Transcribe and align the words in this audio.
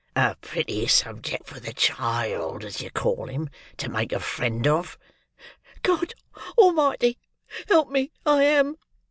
A 0.15 0.35
pretty 0.41 0.87
subject 0.87 1.45
for 1.47 1.59
the 1.59 1.73
child, 1.73 2.65
as 2.65 2.81
you 2.81 2.89
call 2.89 3.27
him, 3.27 3.51
to 3.77 3.87
make 3.87 4.11
a 4.11 4.19
friend 4.19 4.65
of!" 4.65 4.97
"God 5.83 6.15
Almighty 6.57 7.19
help 7.67 7.91
me, 7.91 8.11
I 8.25 8.41
am!" 8.45 8.77